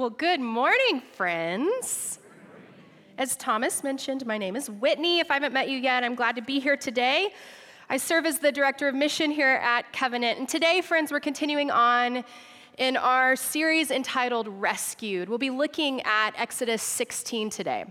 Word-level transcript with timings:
Well, 0.00 0.08
good 0.08 0.40
morning, 0.40 1.02
friends. 1.12 2.20
As 3.18 3.36
Thomas 3.36 3.84
mentioned, 3.84 4.24
my 4.24 4.38
name 4.38 4.56
is 4.56 4.70
Whitney. 4.70 5.18
If 5.18 5.30
I 5.30 5.34
haven't 5.34 5.52
met 5.52 5.68
you 5.68 5.76
yet, 5.76 6.04
I'm 6.04 6.14
glad 6.14 6.36
to 6.36 6.40
be 6.40 6.58
here 6.58 6.74
today. 6.74 7.34
I 7.90 7.98
serve 7.98 8.24
as 8.24 8.38
the 8.38 8.50
director 8.50 8.88
of 8.88 8.94
mission 8.94 9.30
here 9.30 9.60
at 9.62 9.92
Covenant. 9.92 10.38
And 10.38 10.48
today, 10.48 10.80
friends, 10.80 11.12
we're 11.12 11.20
continuing 11.20 11.70
on 11.70 12.24
in 12.78 12.96
our 12.96 13.36
series 13.36 13.90
entitled 13.90 14.48
Rescued. 14.48 15.28
We'll 15.28 15.36
be 15.36 15.50
looking 15.50 16.00
at 16.06 16.30
Exodus 16.38 16.82
16 16.82 17.50
today. 17.50 17.84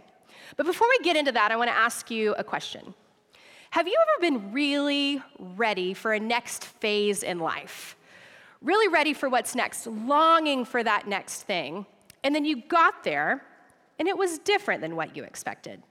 But 0.58 0.66
before 0.66 0.88
we 0.90 1.04
get 1.04 1.16
into 1.16 1.34
that, 1.34 1.52
I 1.52 1.58
want 1.58 1.70
to 1.70 1.78
ask 1.78 2.10
you 2.10 2.34
a 2.40 2.44
question. 2.44 2.96
Have 3.70 3.88
you 3.88 3.96
ever 4.02 4.20
been 4.20 4.52
really 4.52 5.22
ready 5.38 5.94
for 5.94 6.14
a 6.14 6.20
next 6.20 6.66
phase 6.66 7.22
in 7.22 7.38
life? 7.38 7.96
Really 8.64 8.88
ready 8.88 9.14
for 9.14 9.30
what's 9.30 9.54
next, 9.54 9.86
longing 9.86 10.66
for 10.66 10.84
that 10.84 11.08
next 11.08 11.44
thing. 11.44 11.86
And 12.24 12.34
then 12.36 12.46
you 12.46 12.62
got 12.68 13.04
there, 13.04 13.44
and 13.98 14.08
it 14.08 14.18
was 14.18 14.40
different 14.40 14.82
than 14.82 14.96
what 14.96 15.16
you 15.16 15.24
expected. 15.24 15.82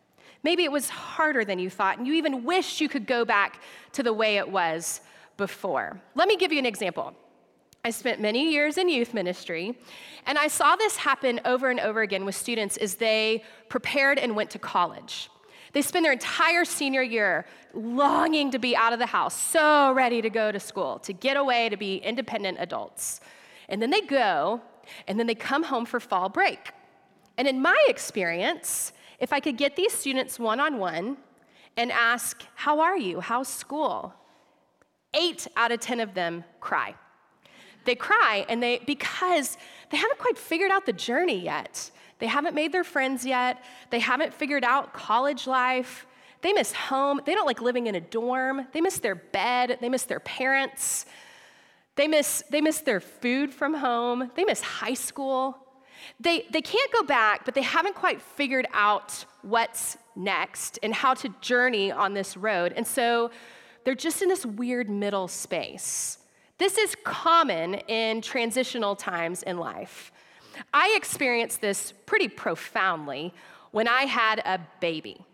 Maybe 0.42 0.64
it 0.64 0.72
was 0.72 0.88
harder 0.88 1.44
than 1.44 1.58
you 1.58 1.70
thought, 1.70 1.98
and 1.98 2.06
you 2.06 2.14
even 2.14 2.44
wished 2.44 2.80
you 2.80 2.88
could 2.88 3.06
go 3.06 3.24
back 3.24 3.62
to 3.92 4.02
the 4.02 4.12
way 4.12 4.36
it 4.36 4.48
was 4.48 5.00
before. 5.36 6.00
Let 6.14 6.28
me 6.28 6.36
give 6.36 6.52
you 6.52 6.58
an 6.58 6.66
example. 6.66 7.14
I 7.84 7.90
spent 7.90 8.20
many 8.20 8.50
years 8.52 8.76
in 8.76 8.88
youth 8.88 9.14
ministry, 9.14 9.78
and 10.26 10.36
I 10.36 10.48
saw 10.48 10.76
this 10.76 10.96
happen 10.96 11.40
over 11.44 11.70
and 11.70 11.80
over 11.80 12.02
again 12.02 12.24
with 12.24 12.34
students 12.34 12.76
as 12.76 12.96
they 12.96 13.44
prepared 13.68 14.18
and 14.18 14.36
went 14.36 14.50
to 14.50 14.58
college. 14.58 15.30
They 15.72 15.82
spend 15.82 16.04
their 16.04 16.12
entire 16.12 16.64
senior 16.64 17.02
year 17.02 17.46
longing 17.74 18.50
to 18.50 18.58
be 18.58 18.76
out 18.76 18.92
of 18.92 18.98
the 18.98 19.06
house, 19.06 19.38
so 19.38 19.92
ready 19.92 20.20
to 20.22 20.30
go 20.30 20.50
to 20.50 20.58
school, 20.58 20.98
to 21.00 21.12
get 21.12 21.36
away, 21.36 21.68
to 21.68 21.76
be 21.76 21.96
independent 21.96 22.58
adults. 22.60 23.20
And 23.68 23.80
then 23.80 23.90
they 23.90 24.00
go, 24.00 24.60
and 25.06 25.18
then 25.18 25.26
they 25.26 25.34
come 25.34 25.62
home 25.64 25.86
for 25.86 26.00
fall 26.00 26.28
break. 26.28 26.72
And 27.36 27.46
in 27.46 27.62
my 27.62 27.76
experience, 27.88 28.92
if 29.18 29.32
I 29.32 29.40
could 29.40 29.56
get 29.56 29.76
these 29.76 29.92
students 29.92 30.38
one 30.38 30.60
on 30.60 30.78
one 30.78 31.16
and 31.76 31.92
ask, 31.92 32.42
How 32.54 32.80
are 32.80 32.96
you? 32.96 33.20
How's 33.20 33.48
school? 33.48 34.14
Eight 35.14 35.46
out 35.56 35.72
of 35.72 35.80
10 35.80 36.00
of 36.00 36.14
them 36.14 36.44
cry. 36.60 36.94
They 37.84 37.94
cry 37.94 38.44
and 38.48 38.62
they, 38.62 38.78
because 38.86 39.56
they 39.90 39.96
haven't 39.96 40.18
quite 40.18 40.36
figured 40.36 40.70
out 40.70 40.84
the 40.84 40.92
journey 40.92 41.40
yet. 41.40 41.90
They 42.18 42.26
haven't 42.26 42.54
made 42.54 42.72
their 42.72 42.84
friends 42.84 43.24
yet. 43.24 43.64
They 43.90 44.00
haven't 44.00 44.34
figured 44.34 44.64
out 44.64 44.92
college 44.92 45.46
life. 45.46 46.06
They 46.42 46.52
miss 46.52 46.72
home. 46.72 47.20
They 47.24 47.34
don't 47.34 47.46
like 47.46 47.60
living 47.60 47.86
in 47.86 47.94
a 47.94 48.00
dorm. 48.00 48.66
They 48.72 48.80
miss 48.80 48.98
their 48.98 49.14
bed. 49.14 49.78
They 49.80 49.88
miss 49.88 50.04
their 50.04 50.20
parents. 50.20 51.06
They 51.98 52.06
miss, 52.06 52.44
they 52.48 52.60
miss 52.60 52.78
their 52.78 53.00
food 53.00 53.52
from 53.52 53.74
home. 53.74 54.30
They 54.36 54.44
miss 54.44 54.60
high 54.60 54.94
school. 54.94 55.58
They, 56.20 56.46
they 56.52 56.62
can't 56.62 56.92
go 56.92 57.02
back, 57.02 57.44
but 57.44 57.56
they 57.56 57.62
haven't 57.62 57.96
quite 57.96 58.22
figured 58.22 58.68
out 58.72 59.24
what's 59.42 59.98
next 60.14 60.78
and 60.84 60.94
how 60.94 61.14
to 61.14 61.28
journey 61.40 61.90
on 61.90 62.14
this 62.14 62.36
road. 62.36 62.72
And 62.76 62.86
so 62.86 63.32
they're 63.82 63.96
just 63.96 64.22
in 64.22 64.28
this 64.28 64.46
weird 64.46 64.88
middle 64.88 65.26
space. 65.26 66.18
This 66.56 66.78
is 66.78 66.94
common 67.02 67.74
in 67.88 68.20
transitional 68.22 68.94
times 68.94 69.42
in 69.42 69.58
life. 69.58 70.12
I 70.72 70.94
experienced 70.96 71.60
this 71.60 71.92
pretty 72.06 72.28
profoundly 72.28 73.34
when 73.72 73.88
I 73.88 74.02
had 74.04 74.38
a 74.44 74.60
baby. 74.78 75.26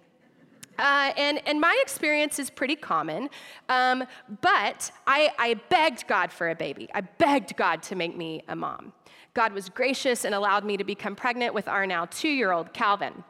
Uh, 0.79 1.13
and, 1.17 1.41
and 1.47 1.61
my 1.61 1.79
experience 1.83 2.39
is 2.39 2.51
pretty 2.51 2.77
common, 2.77 3.31
um, 3.69 4.05
but 4.41 4.91
I, 5.07 5.31
I 5.39 5.55
begged 5.69 6.07
God 6.09 6.33
for 6.33 6.51
a 6.51 6.55
baby. 6.55 6.89
I 6.95 7.03
begged 7.03 7.57
God 7.57 7.83
to 7.85 7.95
make 7.95 8.17
me 8.17 8.43
a 8.49 8.57
mom. 8.57 8.93
God 9.35 9.53
was 9.53 9.69
gracious 9.69 10.25
and 10.25 10.35
allowed 10.35 10.65
me 10.65 10.77
to 10.77 10.85
become 10.85 11.17
pregnant 11.17 11.55
with 11.55 11.69
our 11.69 11.87
now 11.87 12.07
two 12.07 12.29
year 12.29 12.53
old 12.53 12.73
Calvin. 12.73 13.25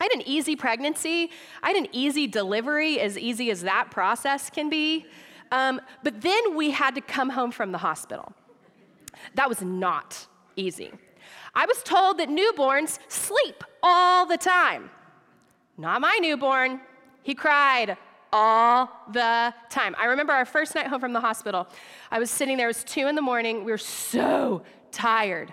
I 0.00 0.04
had 0.04 0.12
an 0.12 0.22
easy 0.26 0.56
pregnancy. 0.56 1.30
I 1.62 1.68
had 1.68 1.76
an 1.76 1.88
easy 1.92 2.26
delivery, 2.26 2.98
as 2.98 3.16
easy 3.16 3.50
as 3.50 3.62
that 3.62 3.90
process 3.90 4.50
can 4.50 4.68
be. 4.68 5.06
Um, 5.52 5.80
but 6.02 6.20
then 6.20 6.56
we 6.56 6.70
had 6.70 6.94
to 6.96 7.00
come 7.00 7.30
home 7.30 7.52
from 7.52 7.70
the 7.70 7.78
hospital. 7.78 8.32
That 9.34 9.48
was 9.48 9.62
not 9.62 10.26
easy. 10.56 10.90
I 11.54 11.66
was 11.66 11.82
told 11.82 12.18
that 12.18 12.28
newborns 12.28 12.98
sleep 13.08 13.62
all 13.82 14.26
the 14.26 14.38
time. 14.38 14.90
Not 15.78 16.00
my 16.00 16.18
newborn. 16.20 16.80
He 17.22 17.34
cried 17.34 17.96
all 18.32 18.90
the 19.12 19.54
time. 19.70 19.94
I 19.98 20.06
remember 20.06 20.32
our 20.32 20.44
first 20.44 20.74
night 20.74 20.86
home 20.86 21.00
from 21.00 21.12
the 21.12 21.20
hospital. 21.20 21.68
I 22.10 22.18
was 22.18 22.30
sitting 22.30 22.56
there, 22.56 22.66
it 22.66 22.74
was 22.76 22.84
two 22.84 23.06
in 23.06 23.14
the 23.14 23.22
morning. 23.22 23.64
We 23.64 23.72
were 23.72 23.78
so 23.78 24.62
tired 24.90 25.52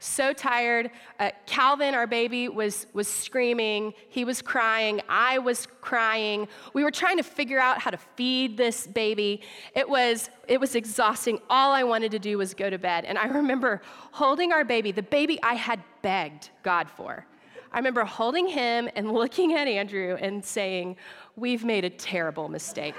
so 0.00 0.32
tired. 0.32 0.90
Uh, 1.18 1.30
Calvin, 1.46 1.94
our 1.94 2.06
baby, 2.06 2.48
was, 2.48 2.86
was 2.92 3.08
screaming. 3.08 3.94
He 4.08 4.24
was 4.24 4.42
crying. 4.42 5.00
I 5.08 5.38
was 5.38 5.66
crying. 5.80 6.48
We 6.72 6.84
were 6.84 6.90
trying 6.90 7.16
to 7.16 7.22
figure 7.22 7.58
out 7.58 7.80
how 7.80 7.90
to 7.90 7.98
feed 8.16 8.56
this 8.56 8.86
baby. 8.86 9.40
It 9.74 9.88
was, 9.88 10.30
it 10.46 10.60
was 10.60 10.74
exhausting. 10.74 11.40
All 11.50 11.72
I 11.72 11.82
wanted 11.82 12.12
to 12.12 12.18
do 12.18 12.38
was 12.38 12.54
go 12.54 12.70
to 12.70 12.78
bed. 12.78 13.04
And 13.04 13.18
I 13.18 13.26
remember 13.38 13.82
holding 14.12 14.52
our 14.52 14.64
baby, 14.64 14.92
the 14.92 15.02
baby 15.02 15.38
I 15.42 15.54
had 15.54 15.82
begged 16.02 16.50
God 16.62 16.88
for. 16.88 17.26
I 17.72 17.78
remember 17.78 18.04
holding 18.04 18.48
him 18.48 18.88
and 18.94 19.12
looking 19.22 19.54
at 19.54 19.68
Andrew 19.68 20.16
and 20.20 20.44
saying, 20.44 20.96
We've 21.36 21.64
made 21.64 21.84
a 21.84 21.90
terrible 21.90 22.48
mistake. 22.48 22.96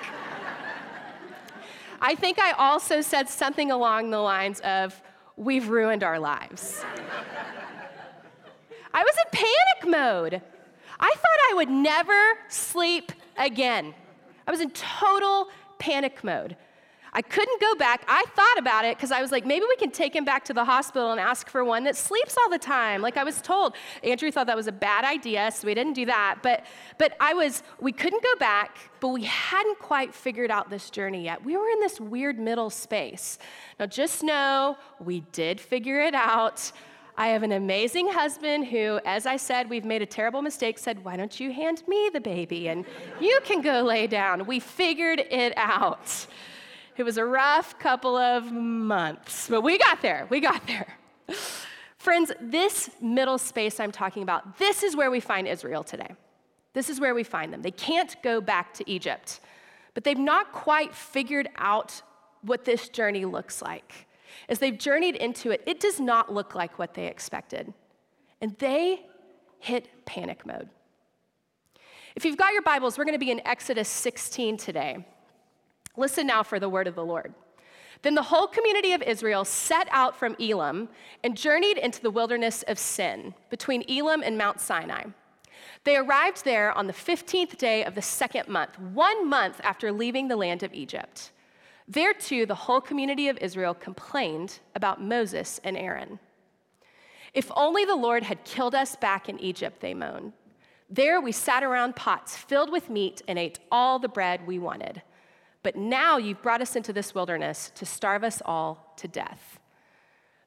I 2.01 2.15
think 2.15 2.39
I 2.39 2.51
also 2.51 3.01
said 3.01 3.27
something 3.27 3.71
along 3.71 4.11
the 4.11 4.19
lines 4.19 4.61
of, 4.61 5.01
we've 5.35 5.67
ruined 5.67 6.03
our 6.03 6.19
lives. 6.19 6.83
I 8.93 9.03
was 9.03 9.13
in 9.17 9.31
panic 9.31 9.99
mode. 9.99 10.41
I 10.99 11.09
thought 11.09 11.51
I 11.51 11.53
would 11.55 11.69
never 11.69 12.37
sleep 12.47 13.11
again. 13.37 13.93
I 14.47 14.51
was 14.51 14.61
in 14.61 14.71
total 14.71 15.49
panic 15.77 16.23
mode. 16.23 16.55
I 17.13 17.21
couldn't 17.21 17.59
go 17.59 17.75
back. 17.75 18.03
I 18.07 18.23
thought 18.35 18.57
about 18.57 18.85
it 18.85 18.97
because 18.97 19.11
I 19.11 19.21
was 19.21 19.31
like, 19.31 19.45
maybe 19.45 19.65
we 19.67 19.75
can 19.77 19.91
take 19.91 20.15
him 20.15 20.25
back 20.25 20.45
to 20.45 20.53
the 20.53 20.65
hospital 20.65 21.11
and 21.11 21.19
ask 21.19 21.49
for 21.49 21.63
one 21.63 21.83
that 21.85 21.95
sleeps 21.95 22.35
all 22.41 22.49
the 22.49 22.59
time, 22.59 23.01
like 23.01 23.17
I 23.17 23.23
was 23.23 23.41
told. 23.41 23.75
Andrew 24.03 24.31
thought 24.31 24.47
that 24.47 24.55
was 24.55 24.67
a 24.67 24.71
bad 24.71 25.05
idea, 25.05 25.51
so 25.51 25.67
we 25.67 25.73
didn't 25.73 25.93
do 25.93 26.05
that. 26.05 26.39
But, 26.43 26.65
but 26.97 27.15
I 27.19 27.33
was, 27.33 27.63
we 27.79 27.91
couldn't 27.91 28.23
go 28.23 28.35
back, 28.35 28.77
but 28.99 29.09
we 29.09 29.23
hadn't 29.23 29.79
quite 29.79 30.13
figured 30.13 30.51
out 30.51 30.69
this 30.69 30.89
journey 30.89 31.23
yet. 31.23 31.43
We 31.43 31.57
were 31.57 31.69
in 31.69 31.79
this 31.79 31.99
weird 31.99 32.37
middle 32.37 32.69
space. 32.69 33.39
Now, 33.79 33.87
just 33.87 34.23
know 34.23 34.77
we 34.99 35.21
did 35.31 35.59
figure 35.59 36.01
it 36.01 36.13
out. 36.13 36.71
I 37.17 37.27
have 37.27 37.43
an 37.43 37.51
amazing 37.51 38.07
husband 38.07 38.67
who, 38.67 38.99
as 39.03 39.25
I 39.25 39.35
said, 39.35 39.69
we've 39.69 39.83
made 39.83 40.01
a 40.01 40.05
terrible 40.05 40.41
mistake, 40.41 40.79
said, 40.79 41.03
Why 41.03 41.17
don't 41.17 41.37
you 41.37 41.51
hand 41.51 41.83
me 41.85 42.09
the 42.13 42.21
baby 42.21 42.69
and 42.69 42.85
you 43.19 43.39
can 43.43 43.61
go 43.61 43.81
lay 43.81 44.07
down? 44.07 44.45
We 44.45 44.61
figured 44.61 45.19
it 45.19 45.51
out. 45.57 46.27
It 46.99 47.03
was 47.03 47.17
a 47.17 47.23
rough 47.23 47.79
couple 47.79 48.17
of 48.17 48.51
months, 48.51 49.47
but 49.47 49.61
we 49.61 49.77
got 49.77 50.01
there. 50.01 50.27
We 50.29 50.41
got 50.41 50.67
there. 50.67 50.97
Friends, 51.97 52.29
this 52.41 52.89
middle 53.01 53.37
space 53.37 53.79
I'm 53.79 53.93
talking 53.93 54.21
about, 54.21 54.57
this 54.57 54.83
is 54.83 54.97
where 54.97 55.09
we 55.09 55.21
find 55.21 55.47
Israel 55.47 55.81
today. 55.81 56.13
This 56.73 56.89
is 56.89 56.99
where 56.99 57.15
we 57.15 57.23
find 57.23 57.53
them. 57.53 57.61
They 57.61 57.71
can't 57.71 58.21
go 58.21 58.41
back 58.41 58.73
to 58.73 58.91
Egypt, 58.91 59.39
but 59.93 60.03
they've 60.03 60.17
not 60.17 60.51
quite 60.51 60.93
figured 60.93 61.47
out 61.55 62.01
what 62.41 62.65
this 62.65 62.89
journey 62.89 63.23
looks 63.23 63.61
like. 63.61 64.05
As 64.49 64.59
they've 64.59 64.77
journeyed 64.77 65.15
into 65.15 65.51
it, 65.51 65.63
it 65.65 65.79
does 65.79 66.01
not 66.01 66.33
look 66.33 66.53
like 66.53 66.77
what 66.77 66.95
they 66.95 67.07
expected. 67.07 67.73
And 68.41 68.57
they 68.57 69.05
hit 69.59 69.87
panic 70.03 70.45
mode. 70.45 70.67
If 72.17 72.25
you've 72.25 72.35
got 72.35 72.51
your 72.51 72.61
Bibles, 72.61 72.97
we're 72.97 73.05
going 73.05 73.15
to 73.15 73.25
be 73.25 73.31
in 73.31 73.39
Exodus 73.47 73.87
16 73.87 74.57
today. 74.57 75.05
Listen 75.99 76.25
now 76.27 76.43
for 76.43 76.59
the 76.59 76.69
word 76.69 76.87
of 76.87 76.95
the 76.95 77.05
Lord. 77.05 77.33
Then 78.03 78.15
the 78.15 78.23
whole 78.23 78.47
community 78.47 78.93
of 78.93 79.01
Israel 79.01 79.43
set 79.43 79.89
out 79.91 80.15
from 80.15 80.37
Elim 80.39 80.87
and 81.25 81.35
journeyed 81.35 81.77
into 81.77 82.01
the 82.01 82.09
wilderness 82.09 82.63
of 82.69 82.79
Sin, 82.79 83.33
between 83.49 83.83
Elim 83.89 84.23
and 84.23 84.37
Mount 84.37 84.61
Sinai. 84.61 85.03
They 85.83 85.97
arrived 85.97 86.45
there 86.45 86.71
on 86.71 86.87
the 86.87 86.93
15th 86.93 87.57
day 87.57 87.83
of 87.83 87.95
the 87.95 88.01
second 88.01 88.47
month, 88.47 88.79
one 88.79 89.27
month 89.27 89.59
after 89.61 89.91
leaving 89.91 90.29
the 90.29 90.37
land 90.37 90.63
of 90.63 90.73
Egypt. 90.73 91.31
There, 91.85 92.13
too, 92.13 92.45
the 92.45 92.55
whole 92.55 92.79
community 92.79 93.27
of 93.27 93.37
Israel 93.39 93.73
complained 93.73 94.59
about 94.75 95.03
Moses 95.03 95.59
and 95.65 95.75
Aaron. 95.75 96.19
If 97.33 97.51
only 97.57 97.83
the 97.83 97.95
Lord 97.95 98.23
had 98.23 98.45
killed 98.45 98.73
us 98.73 98.95
back 98.95 99.27
in 99.27 99.37
Egypt, 99.39 99.81
they 99.81 99.93
moaned. 99.93 100.31
There 100.89 101.19
we 101.19 101.33
sat 101.33 101.61
around 101.61 101.97
pots 101.97 102.37
filled 102.37 102.71
with 102.71 102.89
meat 102.89 103.21
and 103.27 103.37
ate 103.37 103.59
all 103.69 103.99
the 103.99 104.07
bread 104.07 104.47
we 104.47 104.59
wanted. 104.59 105.01
But 105.63 105.75
now 105.75 106.17
you've 106.17 106.41
brought 106.41 106.61
us 106.61 106.75
into 106.75 106.93
this 106.93 107.13
wilderness 107.13 107.71
to 107.75 107.85
starve 107.85 108.23
us 108.23 108.41
all 108.45 108.93
to 108.97 109.07
death. 109.07 109.59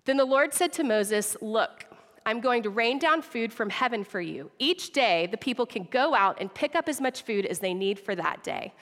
Then 0.05 0.17
the 0.17 0.25
Lord 0.25 0.55
said 0.55 0.73
to 0.75 0.85
Moses, 0.85 1.37
Look, 1.41 1.85
I'm 2.25 2.41
going 2.41 2.63
to 2.63 2.71
rain 2.71 2.99
down 2.99 3.23
food 3.23 3.53
from 3.53 3.71
heaven 3.71 4.05
for 4.05 4.21
you. 4.21 4.51
Each 4.59 4.93
day, 4.93 5.29
the 5.31 5.37
people 5.37 5.67
can 5.67 5.89
go 5.91 6.15
out 6.15 6.41
and 6.41 6.53
pick 6.53 6.75
up 6.75 6.89
as 6.89 7.01
much 7.01 7.23
food 7.23 7.47
as 7.47 7.59
they 7.59 7.75
need 7.75 7.99
for 7.99 8.15
that 8.15 8.43
day. 8.43 8.73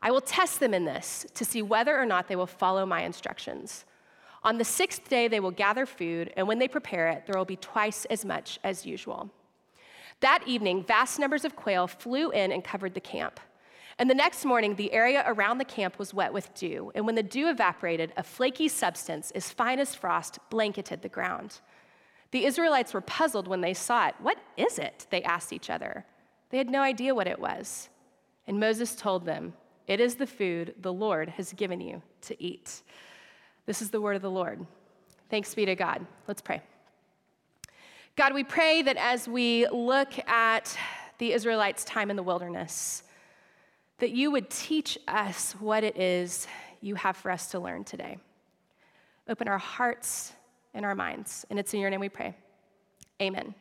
I 0.00 0.10
will 0.10 0.20
test 0.20 0.60
them 0.60 0.74
in 0.74 0.84
this 0.84 1.26
to 1.34 1.44
see 1.44 1.62
whether 1.62 1.98
or 1.98 2.06
not 2.06 2.28
they 2.28 2.36
will 2.36 2.46
follow 2.46 2.86
my 2.86 3.02
instructions. 3.02 3.84
On 4.44 4.56
the 4.56 4.64
sixth 4.64 5.08
day, 5.08 5.28
they 5.28 5.40
will 5.40 5.50
gather 5.50 5.84
food, 5.84 6.32
and 6.36 6.46
when 6.46 6.58
they 6.58 6.68
prepare 6.68 7.08
it, 7.08 7.26
there 7.26 7.36
will 7.36 7.44
be 7.44 7.56
twice 7.56 8.04
as 8.06 8.24
much 8.24 8.58
as 8.62 8.86
usual. 8.86 9.30
That 10.20 10.42
evening, 10.46 10.84
vast 10.84 11.18
numbers 11.18 11.44
of 11.44 11.56
quail 11.56 11.86
flew 11.86 12.30
in 12.30 12.52
and 12.52 12.62
covered 12.62 12.94
the 12.94 13.00
camp. 13.00 13.40
And 13.98 14.08
the 14.08 14.14
next 14.14 14.44
morning, 14.44 14.76
the 14.76 14.92
area 14.92 15.24
around 15.26 15.58
the 15.58 15.64
camp 15.64 15.98
was 15.98 16.14
wet 16.14 16.32
with 16.32 16.54
dew. 16.54 16.92
And 16.94 17.04
when 17.04 17.16
the 17.16 17.22
dew 17.22 17.48
evaporated, 17.48 18.12
a 18.16 18.22
flaky 18.22 18.68
substance 18.68 19.32
as 19.32 19.50
fine 19.50 19.80
as 19.80 19.94
frost 19.94 20.38
blanketed 20.50 21.02
the 21.02 21.08
ground. 21.08 21.60
The 22.30 22.44
Israelites 22.44 22.94
were 22.94 23.00
puzzled 23.00 23.48
when 23.48 23.60
they 23.60 23.74
saw 23.74 24.06
it. 24.08 24.14
What 24.20 24.38
is 24.56 24.78
it? 24.78 25.06
They 25.10 25.22
asked 25.22 25.52
each 25.52 25.68
other. 25.68 26.04
They 26.50 26.58
had 26.58 26.70
no 26.70 26.82
idea 26.82 27.14
what 27.14 27.26
it 27.26 27.40
was. 27.40 27.88
And 28.46 28.60
Moses 28.60 28.94
told 28.94 29.24
them, 29.26 29.54
It 29.86 29.98
is 29.98 30.14
the 30.14 30.26
food 30.26 30.74
the 30.80 30.92
Lord 30.92 31.30
has 31.30 31.52
given 31.52 31.80
you 31.80 32.02
to 32.22 32.42
eat. 32.42 32.82
This 33.66 33.82
is 33.82 33.90
the 33.90 34.00
word 34.00 34.16
of 34.16 34.22
the 34.22 34.30
Lord. 34.30 34.64
Thanks 35.28 35.54
be 35.54 35.66
to 35.66 35.74
God. 35.74 36.06
Let's 36.26 36.40
pray. 36.40 36.62
God, 38.16 38.32
we 38.32 38.44
pray 38.44 38.82
that 38.82 38.96
as 38.96 39.28
we 39.28 39.66
look 39.68 40.12
at 40.28 40.76
the 41.18 41.32
Israelites' 41.32 41.84
time 41.84 42.10
in 42.10 42.16
the 42.16 42.22
wilderness, 42.22 43.02
that 43.98 44.10
you 44.10 44.30
would 44.30 44.50
teach 44.50 44.98
us 45.08 45.52
what 45.58 45.84
it 45.84 45.96
is 45.96 46.46
you 46.80 46.94
have 46.94 47.16
for 47.16 47.30
us 47.30 47.50
to 47.50 47.58
learn 47.58 47.84
today. 47.84 48.18
Open 49.28 49.48
our 49.48 49.58
hearts 49.58 50.32
and 50.74 50.84
our 50.84 50.94
minds. 50.94 51.44
And 51.50 51.58
it's 51.58 51.74
in 51.74 51.80
your 51.80 51.90
name 51.90 52.00
we 52.00 52.08
pray. 52.08 52.34
Amen. 53.20 53.54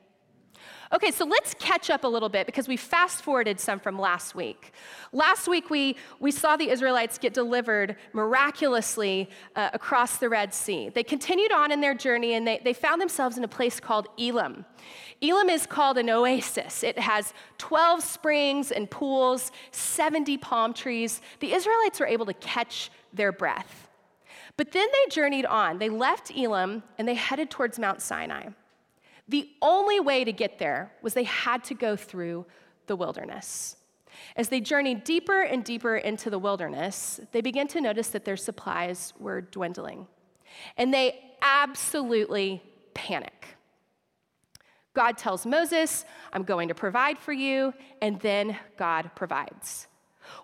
Okay, 0.94 1.12
so 1.12 1.26
let's 1.26 1.54
catch 1.56 1.90
up 1.90 2.06
a 2.06 2.08
little 2.08 2.30
bit 2.30 2.46
because 2.46 2.68
we 2.68 2.78
fast 2.78 3.22
forwarded 3.22 3.60
some 3.60 3.78
from 3.78 4.00
last 4.00 4.36
week. 4.36 4.72
Last 5.12 5.50
week, 5.50 5.70
we, 5.70 5.98
we 6.22 6.32
saw 6.32 6.56
the 6.56 6.70
Israelites 6.70 7.18
get 7.18 7.34
delivered 7.34 7.98
miraculously 8.14 9.30
uh, 9.58 9.70
across 9.74 10.18
the 10.18 10.30
Red 10.30 10.54
Sea. 10.54 10.88
They 10.88 11.04
continued 11.04 11.52
on 11.52 11.74
in 11.74 11.82
their 11.82 11.94
journey 11.94 12.36
and 12.36 12.48
they, 12.48 12.62
they 12.64 12.72
found 12.72 13.02
themselves 13.02 13.38
in 13.38 13.44
a 13.44 13.50
place 13.50 13.82
called 13.82 14.08
Elim. 14.18 14.64
Elim 15.22 15.50
is 15.50 15.66
called 15.66 15.98
an 15.98 16.10
oasis. 16.10 16.84
It 16.84 16.98
has 17.00 17.34
12 17.58 18.02
springs 18.02 18.72
and 18.72 18.90
pools, 18.90 19.52
70 19.72 20.38
palm 20.38 20.74
trees. 20.74 21.20
The 21.42 21.52
Israelites 21.52 22.00
were 22.00 22.08
able 22.08 22.28
to 22.28 22.34
catch 22.34 22.92
their 23.12 23.34
breath. 23.34 23.90
But 24.56 24.72
then 24.72 24.88
they 24.94 25.14
journeyed 25.14 25.46
on. 25.46 25.80
They 25.80 25.90
left 25.90 26.32
Elim 26.32 26.84
and 26.98 27.08
they 27.08 27.16
headed 27.16 27.50
towards 27.50 27.78
Mount 27.78 28.02
Sinai. 28.02 28.50
The 29.28 29.50
only 29.62 30.00
way 30.00 30.24
to 30.24 30.32
get 30.32 30.58
there 30.58 30.92
was 31.02 31.14
they 31.14 31.24
had 31.24 31.64
to 31.66 31.74
go 31.74 31.96
through 31.96 32.46
the 32.88 32.96
wilderness. 32.96 33.76
As 34.36 34.50
they 34.50 34.62
journeyed 34.62 35.04
deeper 35.04 35.42
and 35.42 35.64
deeper 35.64 35.98
into 35.98 36.30
the 36.30 36.40
wilderness, 36.40 37.20
they 37.32 37.42
began 37.42 37.68
to 37.70 37.82
notice 37.82 38.10
that 38.10 38.26
their 38.26 38.38
supplies 38.38 39.14
were 39.20 39.42
dwindling. 39.42 40.08
And 40.78 40.94
they 40.94 41.20
absolutely 41.42 42.64
panic. 42.94 43.46
God 44.94 45.18
tells 45.18 45.46
Moses, 45.46 46.06
I'm 46.34 46.44
going 46.44 46.70
to 46.70 46.74
provide 46.74 47.20
for 47.20 47.32
you, 47.32 47.74
and 48.02 48.20
then 48.22 48.58
God 48.78 49.12
provides. 49.16 49.88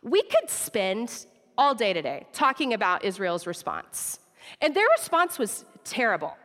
We 0.04 0.22
could 0.22 0.50
spend 0.50 1.26
all 1.58 1.74
day 1.74 1.94
today 1.94 2.28
talking 2.34 2.74
about 2.74 3.04
Israel's 3.04 3.48
response. 3.48 4.20
And 4.62 4.76
their 4.76 4.88
response 4.98 5.40
was 5.40 5.66
terrible. 5.84 6.36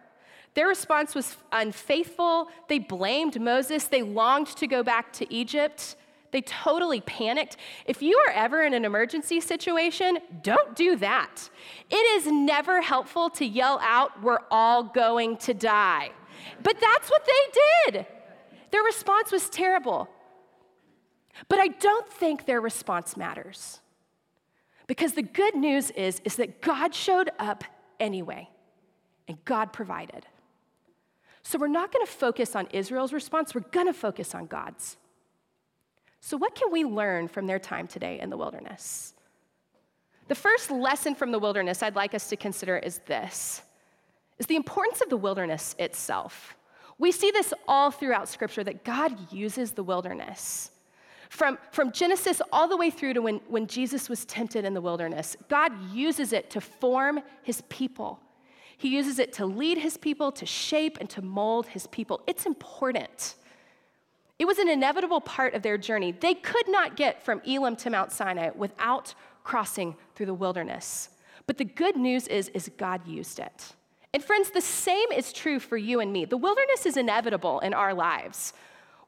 Their 0.59 0.67
response 0.67 1.15
was 1.15 1.37
unfaithful. 1.53 2.49
They 2.67 2.81
blamed 2.81 3.41
Moses. 3.41 3.85
They 3.85 4.03
longed 4.03 4.49
to 4.57 4.67
go 4.67 4.83
back 4.83 5.13
to 5.13 5.33
Egypt. 5.33 5.95
They 6.33 6.41
totally 6.41 7.01
panicked. 7.01 7.59
If 7.87 8.03
you 8.03 8.21
are 8.27 8.33
ever 8.33 8.65
in 8.65 8.75
an 8.75 8.85
emergency 8.85 9.41
situation, 9.41 10.19
don't 10.43 10.75
do 10.75 10.97
that. 10.97 11.49
It 11.89 11.95
is 11.95 12.27
never 12.27 12.83
helpful 12.83 13.31
to 13.31 13.45
yell 13.47 13.79
out, 13.85 14.21
We're 14.21 14.41
all 14.51 14.83
going 14.83 15.37
to 15.37 15.55
die. 15.55 16.11
But 16.61 16.81
that's 16.81 17.09
what 17.09 17.25
they 17.25 17.93
did. 17.93 18.07
Their 18.73 18.83
response 18.83 19.31
was 19.31 19.49
terrible. 19.49 20.09
But 21.49 21.61
I 21.61 21.69
don't 21.69 22.09
think 22.09 22.47
their 22.47 22.61
response 22.61 23.17
matters. 23.17 23.81
Because 24.89 25.13
the 25.13 25.23
good 25.23 25.55
news 25.55 25.93
is, 25.93 26.21
is 26.25 26.35
that 26.35 26.61
God 26.61 26.97
showed 26.97 27.31
up 27.39 27.63
anyway, 28.01 28.51
and 29.29 29.39
God 29.45 29.73
provided. 29.73 30.27
So 31.43 31.59
we're 31.59 31.69
not 31.69 31.93
going 31.93 32.05
to 32.05 32.13
focus 32.13 32.57
on 32.57 32.69
Israel's 32.73 33.13
response, 33.13 33.55
we're 33.55 33.61
going 33.61 33.87
to 33.87 33.93
focus 33.93 34.35
on 34.35 34.47
God's. 34.47 34.97
So, 36.21 36.37
what 36.37 36.55
can 36.55 36.73
we 36.73 36.85
learn 36.85 37.29
from 37.29 37.47
their 37.47 37.59
time 37.59 37.87
today 37.87 38.21
in 38.21 38.31
the 38.31 38.37
wilderness? 38.37 39.15
The 40.27 40.35
first 40.35 40.71
lesson 40.71 41.15
from 41.15 41.33
the 41.33 41.39
wilderness 41.39 41.83
I'd 41.83 41.97
like 41.97 42.15
us 42.15 42.29
to 42.29 42.37
consider 42.37 42.77
is 42.77 43.01
this 43.07 43.63
is 44.39 44.47
the 44.47 44.57
importance 44.57 45.01
of 45.01 45.09
the 45.09 45.17
wilderness 45.17 45.75
itself. 45.79 46.57
We 46.99 47.13
see 47.13 47.31
this 47.31 47.53
all 47.67 47.91
throughout 47.91 48.29
Scripture 48.29 48.63
that 48.65 48.85
God 48.85 49.33
uses 49.33 49.73
the 49.73 49.83
wilderness. 49.83 50.71
From, 51.29 51.59
from 51.73 51.93
Genesis 51.93 52.41
all 52.53 52.69
the 52.69 52.77
way 52.77 52.91
through 52.91 53.15
to 53.15 53.23
when, 53.23 53.41
when 53.49 53.67
Jesus 53.67 54.09
was 54.09 54.25
tempted 54.25 54.65
in 54.65 54.75
the 54.75 54.81
wilderness, 54.81 55.37
God 55.49 55.73
uses 55.93 56.33
it 56.33 56.51
to 56.51 56.61
form 56.61 57.21
his 57.43 57.63
people. 57.69 58.21
He 58.79 58.89
uses 58.89 59.19
it 59.19 59.33
to 59.35 59.45
lead 59.45 59.79
his 59.79 59.97
people, 59.97 60.31
to 60.33 60.47
shape 60.47 60.99
and 61.01 61.11
to 61.11 61.21
mold 61.21 61.67
his 61.67 61.89
people. 61.89 62.23
It's 62.29 62.47
important. 62.47 63.35
It 64.39 64.47
was 64.47 64.59
an 64.59 64.69
inevitable 64.69 65.21
part 65.21 65.55
of 65.55 65.63
their 65.63 65.77
journey. 65.77 66.13
They 66.13 66.35
could 66.35 66.69
not 66.69 66.97
get 66.97 67.25
from 67.25 67.43
Elim 67.45 67.75
to 67.77 67.91
Mount 67.91 68.13
Sinai 68.13 68.51
without 68.55 69.15
crossing 69.43 69.97
through 70.15 70.27
the 70.27 70.35
wilderness. 70.35 71.09
But 71.49 71.59
the 71.59 71.65
good 71.65 71.97
news 71.97 72.29
is, 72.29 72.49
is 72.51 72.71
God 72.79 73.05
used 73.07 73.41
it. 73.41 73.75
And 74.15 74.23
friends, 74.23 74.51
the 74.51 74.61
same 74.61 75.11
is 75.13 75.33
true 75.33 75.59
for 75.59 75.77
you 75.77 75.99
and 75.99 76.13
me. 76.13 76.25
The 76.25 76.37
wilderness 76.37 76.87
is 76.87 76.97
inevitable 76.97 77.59
in 77.61 77.75
our 77.75 77.93
lives. 77.93 78.53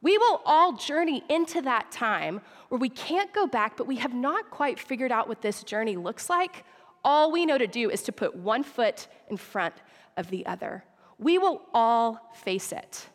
We 0.03 0.19
will 0.19 0.41
all 0.45 0.73
journey 0.73 1.23
into 1.29 1.63
that 1.63 1.93
time 1.93 2.41
where 2.71 2.81
we 2.81 2.89
can't 2.89 3.33
go 3.33 3.47
back, 3.47 3.77
but 3.77 3.87
we 3.87 3.97
have 3.97 4.15
not 4.15 4.51
quite 4.51 4.81
figured 4.81 5.13
out 5.13 5.29
what 5.29 5.43
this 5.43 5.63
journey 5.63 5.97
looks 5.97 6.29
like 6.29 6.65
all 7.05 7.33
we 7.33 7.47
know 7.47 7.59
to 7.59 7.67
do 7.67 7.91
is 7.91 8.03
to 8.05 8.13
put 8.13 8.35
one 8.35 8.63
foot 8.63 9.07
in 9.29 9.37
front 9.37 9.75
of 10.17 10.31
the 10.31 10.45
other. 10.47 10.85
We 11.19 11.39
will 11.39 11.63
all 11.75 12.31
face 12.35 12.73
it. 12.73 13.07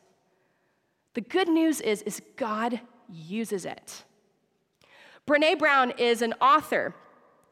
The 1.14 1.22
good 1.22 1.48
news 1.48 1.82
is, 1.82 2.02
is 2.04 2.22
God 2.36 2.80
uses 3.10 3.66
it. 3.66 4.04
Brene 5.28 5.58
Brown 5.58 5.92
is 5.98 6.22
an 6.22 6.34
author 6.42 6.94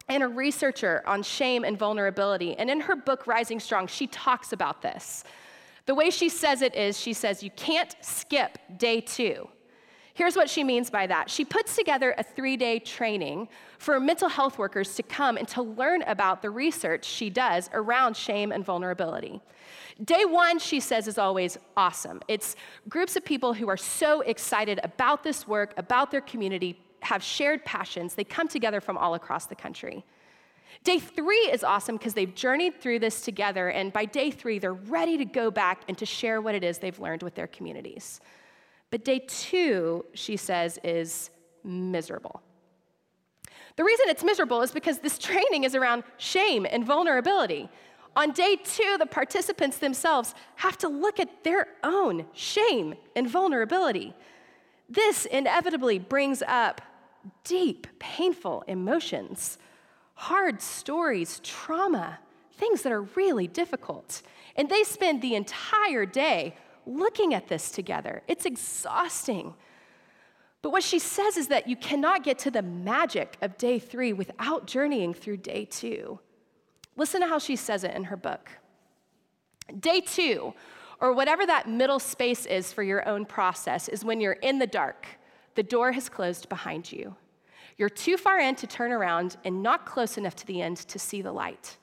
and 0.09 0.21
a 0.21 0.27
researcher 0.27 1.01
on 1.06 1.24
shame 1.24 1.63
and 1.63 1.77
vulnerability. 1.77 2.56
And 2.56 2.69
in 2.69 2.81
her 2.81 2.95
book, 2.95 3.25
Rising 3.25 3.59
Strong, 3.59 3.88
she 3.88 4.07
talks 4.07 4.53
about 4.53 4.81
this. 4.81 5.24
The 5.86 5.95
way 5.95 6.09
she 6.09 6.29
says 6.29 6.62
it 6.62 6.75
is 6.75 7.00
she 7.00 7.13
says, 7.13 7.41
You 7.41 7.51
can't 7.51 7.96
skip 8.01 8.58
day 8.77 9.01
two. 9.01 9.48
Here's 10.15 10.36
what 10.36 10.50
she 10.50 10.63
means 10.63 10.91
by 10.91 11.08
that. 11.08 11.29
She 11.29 11.43
puts 11.43 11.75
together 11.75 12.13
a 12.17 12.24
three 12.24 12.55
day 12.55 12.79
training 12.79 13.50
for 13.79 14.00
mental 14.00 14.29
health 14.29 14.60
workers 14.60 14.93
to 14.96 15.03
come 15.03 15.38
and 15.38 15.48
to 15.50 15.63
learn 15.63 16.03
about 16.03 16.41
the 16.41 16.51
research 16.51 17.03
she 17.03 17.29
does 17.29 17.70
around 17.74 18.15
shame 18.15 18.51
and 18.51 18.63
vulnerability. 18.63 19.41
Day 20.03 20.25
one, 20.25 20.60
she 20.60 20.79
says, 20.79 21.08
is 21.08 21.17
always 21.17 21.58
awesome. 21.77 22.22
It's 22.27 22.55
groups 22.89 23.15
of 23.15 23.25
people 23.25 23.53
who 23.53 23.67
are 23.70 23.77
so 23.77 24.22
excited 24.22 24.79
about 24.84 25.24
this 25.24 25.48
work, 25.48 25.74
about 25.77 26.12
their 26.12 26.22
community, 26.22 26.79
have 27.01 27.24
shared 27.24 27.65
passions. 27.65 28.15
They 28.15 28.24
come 28.24 28.48
together 28.48 28.82
from 28.82 28.98
all 28.98 29.13
across 29.13 29.46
the 29.46 29.55
country. 29.55 30.05
Day 30.84 31.00
three 31.00 31.50
is 31.51 31.63
awesome 31.63 31.98
because 31.98 32.13
they've 32.13 32.34
journeyed 32.34 32.79
through 32.82 33.00
this 33.00 33.22
together, 33.22 33.70
and 33.70 33.93
by 33.93 34.05
day 34.05 34.32
three, 34.32 34.60
they're 34.60 34.74
ready 34.74 35.17
to 35.17 35.25
go 35.25 35.51
back 35.51 35.82
and 35.88 35.98
to 35.98 36.05
share 36.05 36.41
what 36.41 36.55
it 36.55 36.63
is 36.63 36.79
they've 36.79 37.00
learned 37.00 37.24
with 37.24 37.36
their 37.36 37.48
communities. 37.48 38.20
But 38.93 39.03
day 39.03 39.23
two, 39.25 40.05
she 40.13 40.38
says, 40.38 40.77
is 40.83 41.31
miserable. 41.63 42.43
The 43.75 43.83
reason 43.83 44.05
it's 44.07 44.23
miserable 44.23 44.62
is 44.62 44.69
because 44.69 45.00
this 45.00 45.17
training 45.17 45.63
is 45.63 45.73
around 45.73 46.03
shame 46.17 46.67
and 46.69 46.85
vulnerability. 46.85 47.69
On 48.15 48.29
day 48.29 48.55
two, 48.55 48.97
the 49.00 49.07
participants 49.07 49.79
themselves 49.79 50.35
have 50.57 50.77
to 50.77 50.89
look 50.89 51.19
at 51.19 51.43
their 51.43 51.69
own 51.83 52.27
shame 52.33 52.93
and 53.15 53.27
vulnerability. 53.27 54.13
This 54.88 55.25
inevitably 55.25 55.97
brings 55.97 56.43
up 56.43 56.79
deep, 57.43 57.88
painful 57.97 58.63
emotions, 58.67 59.57
hard 60.13 60.62
stories, 60.62 61.39
trauma, 61.43 62.19
things 62.59 62.83
that 62.83 62.91
are 62.91 63.01
really 63.01 63.47
difficult. 63.47 64.21
And 64.55 64.69
they 64.69 64.83
spend 64.83 65.23
the 65.23 65.33
entire 65.33 66.05
day 66.05 66.55
looking 66.86 67.34
at 67.34 67.48
this 67.48 67.72
together. 67.72 68.24
It's 68.28 68.46
exhausting. 68.46 69.54
But 70.62 70.72
what 70.72 70.84
she 70.84 71.00
says 71.00 71.38
is 71.38 71.50
that 71.50 71.68
you 71.68 71.75
cannot 71.75 72.24
get 72.24 72.40
to 72.40 72.52
the 72.52 72.62
magic 72.62 73.38
of 73.42 73.58
day 73.58 73.80
three 73.80 74.13
without 74.13 74.66
journeying 74.66 75.13
through 75.13 75.38
day 75.38 75.66
two. 75.66 76.20
Listen 76.96 77.22
to 77.22 77.28
how 77.28 77.40
she 77.40 77.56
says 77.56 77.84
it 77.84 77.96
in 77.96 78.06
her 78.06 78.18
book. 78.18 78.50
Day 79.80 80.02
two, 80.02 80.54
or 81.02 81.13
whatever 81.13 81.46
that 81.46 81.68
middle 81.68 82.00
space 82.00 82.46
is 82.46 82.72
for 82.72 82.84
your 82.84 83.08
own 83.08 83.25
process, 83.25 83.90
is 83.90 84.06
when 84.06 84.22
you're 84.22 84.34
in 84.34 84.60
the 84.60 84.68
dark. 84.68 85.06
The 85.56 85.63
door 85.63 85.92
has 85.92 86.08
closed 86.08 86.48
behind 86.50 86.92
you. 86.92 87.16
You're 87.78 87.90
too 87.90 88.18
far 88.18 88.40
in 88.40 88.56
to 88.56 88.68
turn 88.68 88.92
around 88.92 89.36
and 89.44 89.63
not 89.63 89.86
close 89.86 90.18
enough 90.18 90.36
to 90.38 90.48
the 90.48 90.62
end 90.62 90.78
to 90.78 91.00
see 91.00 91.22
the 91.22 91.32
light. 91.32 91.78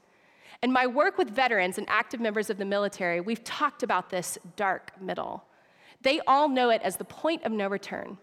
In 0.63 0.73
my 0.73 0.87
work 0.87 1.17
with 1.17 1.31
veterans 1.31 1.79
and 1.79 1.89
active 1.89 2.21
members 2.21 2.51
of 2.51 2.59
the 2.59 2.67
military, 2.67 3.21
we've 3.21 3.43
talked 3.45 3.83
about 3.83 4.11
this 4.11 4.39
dark 4.57 4.93
middle. 5.01 5.45
They 6.03 6.21
all 6.27 6.51
know 6.51 6.69
it 6.69 6.83
as 6.83 6.97
the 6.97 7.05
point 7.05 7.45
of 7.45 7.53
no 7.53 7.67
return, 7.69 8.19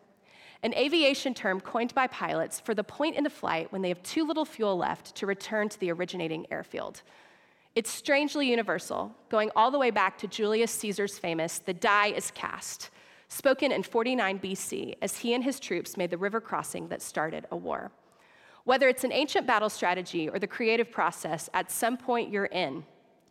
an 0.62 0.74
aviation 0.76 1.34
term 1.34 1.60
coined 1.60 1.96
by 1.96 2.06
pilots 2.08 2.60
for 2.60 2.76
the 2.76 2.84
point 2.84 3.16
in 3.16 3.24
the 3.24 3.30
flight 3.30 3.72
when 3.72 3.82
they 3.82 3.90
have 3.90 4.04
too 4.04 4.26
little 4.26 4.46
fuel 4.46 4.78
left 4.78 5.16
to 5.16 5.26
return 5.26 5.68
to 5.70 5.80
the 5.80 5.92
originating 5.92 6.46
airfield. 6.52 7.02
It's 7.74 7.90
strangely 7.90 8.50
universal, 8.50 9.16
going 9.30 9.52
all 9.56 9.72
the 9.72 9.80
way 9.80 9.92
back 9.92 10.18
to 10.20 10.28
Julius 10.28 10.72
Caesar's 10.72 11.18
famous, 11.18 11.60
the 11.60 11.74
die 11.74 12.08
is 12.08 12.32
cast, 12.32 12.92
spoken 13.30 13.72
in 13.72 13.82
49 13.82 14.40
BC 14.40 14.96
as 15.02 15.18
he 15.18 15.34
and 15.34 15.44
his 15.44 15.60
troops 15.60 15.98
made 15.98 16.12
the 16.12 16.18
river 16.18 16.42
crossing 16.42 16.88
that 16.90 17.02
started 17.02 17.46
a 17.52 17.56
war. 17.56 17.92
Whether 18.68 18.90
it's 18.90 19.06
an 19.06 19.14
ancient 19.14 19.48
battle 19.48 19.70
strategy 19.70 20.28
or 20.28 20.40
the 20.40 20.46
creative 20.46 20.92
process, 20.92 21.50
at 21.54 21.72
some 21.72 21.96
point 21.96 22.30
you're 22.30 22.48
in. 22.48 22.84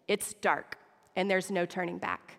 It's 0.08 0.32
dark, 0.32 0.78
and 1.14 1.30
there's 1.30 1.50
no 1.50 1.66
turning 1.66 1.98
back. 1.98 2.38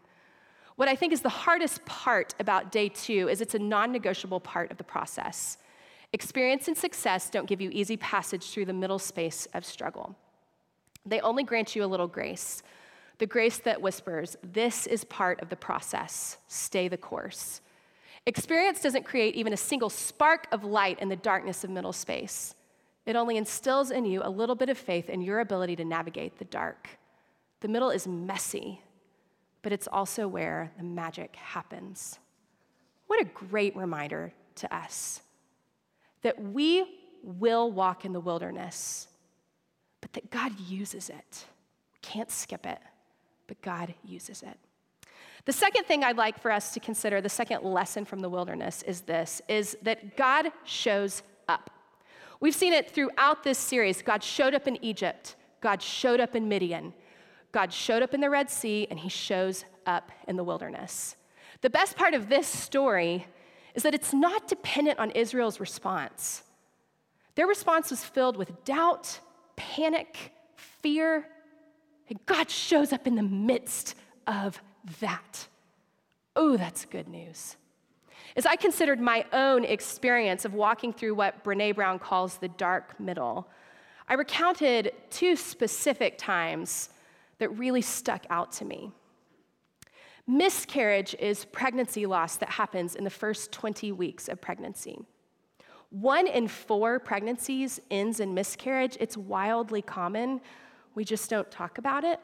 What 0.78 0.88
I 0.88 0.96
think 0.96 1.14
is 1.14 1.22
the 1.22 1.30
hardest 1.30 1.86
part 1.86 2.34
about 2.40 2.72
day 2.72 2.90
two 2.90 3.30
is 3.30 3.40
it's 3.40 3.54
a 3.54 3.60
non 3.60 3.92
negotiable 3.92 4.40
part 4.40 4.72
of 4.72 4.80
the 4.80 4.84
process. 4.84 5.60
Experience 6.12 6.68
and 6.68 6.76
success 6.76 7.30
don't 7.30 7.48
give 7.48 7.62
you 7.62 7.70
easy 7.72 7.98
passage 7.98 8.50
through 8.50 8.66
the 8.66 8.74
middle 8.74 8.98
space 8.98 9.48
of 9.54 9.64
struggle. 9.64 10.16
They 11.06 11.20
only 11.20 11.44
grant 11.44 11.76
you 11.76 11.84
a 11.84 11.86
little 11.86 12.08
grace, 12.08 12.64
the 13.20 13.28
grace 13.28 13.60
that 13.60 13.80
whispers, 13.80 14.38
This 14.42 14.88
is 14.88 15.04
part 15.04 15.40
of 15.44 15.50
the 15.50 15.56
process, 15.56 16.38
stay 16.48 16.88
the 16.88 16.98
course. 16.98 17.62
Experience 18.26 18.82
doesn't 18.82 19.06
create 19.06 19.36
even 19.36 19.54
a 19.54 19.58
single 19.58 19.92
spark 19.92 20.48
of 20.52 20.64
light 20.64 21.00
in 21.00 21.10
the 21.10 21.16
darkness 21.16 21.64
of 21.64 21.70
middle 21.70 21.94
space. 21.94 22.56
It 23.08 23.16
only 23.16 23.38
instills 23.38 23.90
in 23.90 24.06
you 24.06 24.22
a 24.24 24.30
little 24.30 24.54
bit 24.54 24.70
of 24.70 24.78
faith 24.78 25.10
in 25.10 25.22
your 25.22 25.40
ability 25.40 25.76
to 25.78 25.86
navigate 25.86 26.38
the 26.38 26.46
dark. 26.46 26.90
The 27.62 27.68
middle 27.68 27.90
is 27.90 28.08
messy, 28.08 28.82
but 29.64 29.72
it's 29.72 29.88
also 29.88 30.28
where 30.28 30.72
the 30.78 30.84
magic 30.84 31.36
happens. 31.36 32.20
What 33.08 33.20
a 33.20 33.26
great 33.26 33.76
reminder 33.76 34.34
to 34.56 34.76
us 34.76 35.22
that 36.22 36.40
we 36.40 36.86
will 37.24 37.72
walk 37.72 38.06
in 38.06 38.14
the 38.14 38.20
wilderness 38.20 39.08
but 40.02 40.14
that 40.14 40.30
God 40.30 40.58
uses 40.60 41.10
it. 41.10 41.46
We 41.94 42.00
can't 42.02 42.32
skip 42.32 42.66
it, 42.66 42.80
but 43.48 43.62
God 43.62 43.94
uses 44.04 44.44
it. 44.44 44.58
The 45.46 45.54
second 45.54 45.86
thing 45.86 46.04
I'd 46.04 46.18
like 46.18 46.40
for 46.40 46.52
us 46.52 46.74
to 46.74 46.80
consider, 46.80 47.22
the 47.22 47.30
second 47.30 47.64
lesson 47.64 48.06
from 48.06 48.20
the 48.20 48.30
wilderness 48.30 48.84
is 48.84 49.02
this 49.02 49.42
is 49.48 49.78
that 49.82 50.18
God 50.18 50.52
shows 50.66 51.24
up. 51.48 51.70
We've 52.40 52.56
seen 52.56 52.74
it 52.74 52.92
throughout 52.92 53.44
this 53.44 53.58
series. 53.58 54.02
God 54.02 54.24
showed 54.24 54.54
up 54.54 54.68
in 54.68 54.84
Egypt. 54.84 55.36
God 55.62 55.82
showed 55.82 56.20
up 56.20 56.36
in 56.36 56.48
Midian. 56.48 56.94
God 57.52 57.74
showed 57.74 58.04
up 58.04 58.14
in 58.14 58.22
the 58.22 58.30
Red 58.30 58.50
Sea 58.50 58.88
and 58.90 59.00
he 59.00 59.10
shows 59.10 59.66
up 59.86 60.12
in 60.28 60.36
the 60.36 60.44
wilderness. 60.44 61.16
The 61.62 61.70
best 61.70 61.96
part 61.96 62.14
of 62.14 62.30
this 62.30 62.48
story 62.48 63.26
is 63.74 63.84
that 63.84 63.94
it's 63.94 64.14
not 64.14 64.48
dependent 64.48 65.00
on 65.00 65.12
Israel's 65.12 65.60
response. 65.60 66.44
Their 67.36 67.48
response 67.48 67.90
was 67.90 68.04
filled 68.04 68.38
with 68.38 68.64
doubt 68.66 69.20
panic, 69.56 70.32
fear, 70.56 71.28
and 72.10 72.24
God 72.26 72.50
shows 72.50 72.94
up 72.94 73.08
in 73.08 73.16
the 73.16 73.24
midst 73.24 73.96
of 74.28 74.62
that. 75.00 75.48
Oh, 76.36 76.58
that's 76.58 76.86
good 76.86 77.08
news. 77.08 77.58
As 78.38 78.46
I 78.46 78.56
considered 78.56 79.02
my 79.02 79.26
own 79.34 79.66
experience 79.66 80.46
of 80.46 80.54
walking 80.54 80.94
through 80.94 81.16
what 81.16 81.44
Brene 81.44 81.74
Brown 81.74 81.98
calls 81.98 82.38
the 82.38 82.50
dark 82.50 83.00
middle, 83.00 83.50
I 84.08 84.14
recounted 84.14 84.94
two 85.10 85.36
specific 85.36 86.20
times 86.20 86.90
that 87.40 87.50
really 87.58 87.82
stuck 87.82 88.28
out 88.30 88.52
to 88.54 88.66
me. 88.66 88.92
Miscarriage 90.28 91.16
is 91.20 91.46
pregnancy 91.46 92.06
loss 92.06 92.38
that 92.38 92.50
happens 92.50 92.94
in 92.94 93.04
the 93.04 93.10
first 93.10 93.52
20 93.52 93.92
weeks 93.94 94.30
of 94.30 94.40
pregnancy. 94.40 95.00
One 95.90 96.28
in 96.28 96.48
four 96.48 97.00
pregnancies 97.00 97.80
ends 97.90 98.20
in 98.20 98.36
miscarriage. 98.36 98.98
It's 99.00 99.18
wildly 99.18 99.82
common. 99.82 100.42
We 100.94 101.06
just 101.06 101.28
don't 101.32 101.50
talk 101.50 101.80
about 101.80 102.04
it. 102.04 102.20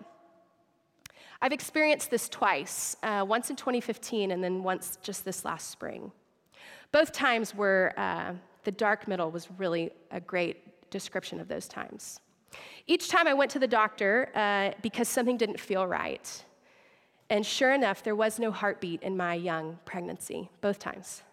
I've 1.43 1.51
experienced 1.51 2.09
this 2.09 2.29
twice, 2.29 2.95
uh, 3.03 3.25
once 3.27 3.49
in 3.49 3.57
2015 3.57 4.31
and 4.31 4.41
then 4.41 4.63
once 4.63 4.97
just 5.03 5.25
this 5.25 5.43
last 5.43 5.69
spring. 5.69 6.09
Both 6.93 7.11
times 7.11 7.53
were 7.53 7.91
uh, 7.97 8.31
the 8.63 8.71
dark 8.71 9.09
middle 9.09 9.29
was 9.29 9.49
really 9.57 9.91
a 10.09 10.21
great 10.21 10.89
description 10.89 11.41
of 11.41 11.49
those 11.49 11.67
times. 11.67 12.21
Each 12.87 13.09
time 13.09 13.27
I 13.27 13.33
went 13.33 13.51
to 13.51 13.59
the 13.59 13.67
doctor 13.67 14.29
uh, 14.33 14.71
because 14.81 15.09
something 15.09 15.35
didn't 15.35 15.59
feel 15.59 15.85
right. 15.85 16.45
And 17.29 17.45
sure 17.45 17.73
enough, 17.73 18.03
there 18.03 18.15
was 18.15 18.39
no 18.39 18.49
heartbeat 18.49 19.03
in 19.03 19.17
my 19.17 19.33
young 19.33 19.79
pregnancy, 19.83 20.49
both 20.61 20.79
times. 20.79 21.23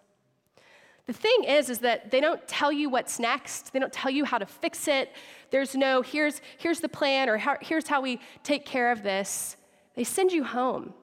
The 1.06 1.12
thing 1.12 1.44
is, 1.44 1.70
is 1.70 1.78
that 1.80 2.10
they 2.10 2.20
don't 2.20 2.44
tell 2.48 2.72
you 2.72 2.90
what's 2.90 3.20
next. 3.20 3.72
They 3.72 3.78
don't 3.78 3.92
tell 3.92 4.10
you 4.10 4.24
how 4.24 4.38
to 4.38 4.46
fix 4.46 4.88
it. 4.88 5.12
There's 5.52 5.76
no, 5.76 6.02
here's, 6.02 6.40
here's 6.58 6.80
the 6.80 6.88
plan, 6.88 7.28
or 7.28 7.36
here's 7.60 7.86
how 7.86 8.00
we 8.00 8.18
take 8.42 8.64
care 8.66 8.90
of 8.90 9.04
this. 9.04 9.56
They 10.00 10.04
send 10.04 10.32
you 10.32 10.44
home. 10.44 10.94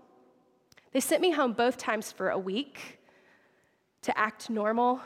They 0.91 1.01
sent 1.01 1.21
me 1.21 1.29
home 1.29 1.53
both 1.53 1.77
times 1.77 2.11
for 2.11 2.31
a 2.31 2.39
week 2.39 2.97
to 4.01 4.17
act 4.17 4.49
normal 4.49 5.01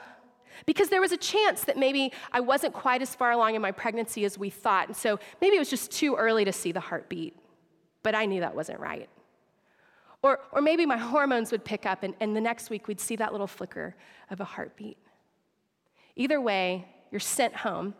because 0.65 0.87
there 0.87 1.01
was 1.01 1.11
a 1.11 1.17
chance 1.17 1.65
that 1.65 1.75
maybe 1.75 2.13
I 2.31 2.39
wasn't 2.39 2.73
quite 2.73 3.01
as 3.01 3.13
far 3.13 3.31
along 3.31 3.55
in 3.55 3.61
my 3.61 3.73
pregnancy 3.73 4.23
as 4.23 4.37
we 4.37 4.49
thought. 4.49 4.87
And 4.87 4.95
so 4.95 5.19
maybe 5.41 5.57
it 5.57 5.59
was 5.59 5.69
just 5.69 5.91
too 5.91 6.15
early 6.15 6.45
to 6.45 6.53
see 6.53 6.71
the 6.71 6.79
heartbeat. 6.79 7.35
But 8.01 8.15
I 8.15 8.27
knew 8.27 8.39
that 8.39 8.55
wasn't 8.55 8.79
right. 8.79 9.09
Or, 10.23 10.39
or 10.53 10.61
maybe 10.61 10.85
my 10.85 10.95
hormones 10.95 11.51
would 11.51 11.65
pick 11.65 11.85
up, 11.85 12.03
and, 12.03 12.13
and 12.21 12.33
the 12.33 12.39
next 12.39 12.69
week 12.69 12.87
we'd 12.87 13.01
see 13.01 13.17
that 13.17 13.33
little 13.33 13.45
flicker 13.45 13.97
of 14.29 14.39
a 14.39 14.45
heartbeat. 14.45 14.99
Either 16.15 16.39
way, 16.39 16.87
you're 17.11 17.19
sent 17.19 17.53
home 17.57 17.93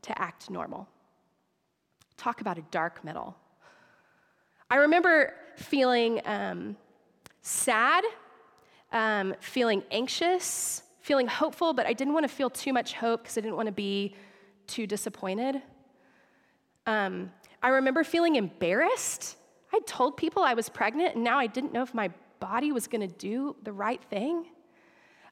to 0.00 0.18
act 0.18 0.48
normal. 0.48 0.88
Talk 2.16 2.40
about 2.40 2.56
a 2.56 2.62
dark 2.70 3.04
middle. 3.04 3.36
I 4.70 4.76
remember 4.76 5.34
feeling 5.56 6.20
um, 6.24 6.76
sad, 7.42 8.04
um, 8.92 9.34
feeling 9.40 9.82
anxious, 9.90 10.82
feeling 11.00 11.26
hopeful, 11.26 11.72
but 11.72 11.86
I 11.86 11.92
didn't 11.92 12.14
want 12.14 12.24
to 12.24 12.34
feel 12.34 12.50
too 12.50 12.72
much 12.72 12.94
hope 12.94 13.22
because 13.22 13.38
I 13.38 13.40
didn't 13.40 13.56
want 13.56 13.66
to 13.66 13.72
be 13.72 14.14
too 14.66 14.86
disappointed. 14.86 15.62
Um, 16.86 17.32
I 17.62 17.68
remember 17.68 18.04
feeling 18.04 18.36
embarrassed 18.36 19.36
I 19.72 19.80
told 19.80 20.16
people 20.16 20.42
I 20.42 20.54
was 20.54 20.68
pregnant, 20.68 21.16
and 21.16 21.24
now 21.24 21.38
I 21.38 21.46
didn't 21.46 21.72
know 21.72 21.82
if 21.82 21.92
my 21.92 22.10
body 22.40 22.72
was 22.72 22.86
going 22.86 23.06
to 23.06 23.14
do 23.14 23.56
the 23.62 23.72
right 23.72 24.02
thing. 24.02 24.46